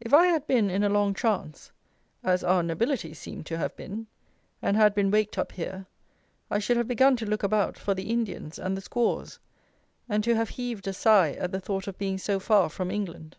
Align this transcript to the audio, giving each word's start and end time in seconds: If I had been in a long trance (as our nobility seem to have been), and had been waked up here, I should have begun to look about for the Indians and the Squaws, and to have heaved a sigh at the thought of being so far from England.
If 0.00 0.14
I 0.14 0.24
had 0.28 0.46
been 0.46 0.70
in 0.70 0.82
a 0.82 0.88
long 0.88 1.12
trance 1.12 1.70
(as 2.24 2.42
our 2.42 2.62
nobility 2.62 3.12
seem 3.12 3.44
to 3.44 3.58
have 3.58 3.76
been), 3.76 4.06
and 4.62 4.74
had 4.74 4.94
been 4.94 5.10
waked 5.10 5.36
up 5.36 5.52
here, 5.52 5.84
I 6.50 6.58
should 6.58 6.78
have 6.78 6.88
begun 6.88 7.14
to 7.16 7.26
look 7.26 7.42
about 7.42 7.76
for 7.76 7.92
the 7.92 8.08
Indians 8.08 8.58
and 8.58 8.74
the 8.74 8.80
Squaws, 8.80 9.38
and 10.08 10.24
to 10.24 10.34
have 10.34 10.48
heaved 10.56 10.88
a 10.88 10.94
sigh 10.94 11.32
at 11.32 11.52
the 11.52 11.60
thought 11.60 11.86
of 11.86 11.98
being 11.98 12.16
so 12.16 12.40
far 12.40 12.70
from 12.70 12.90
England. 12.90 13.36